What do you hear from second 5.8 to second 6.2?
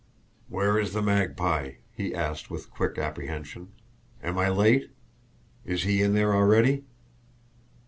he in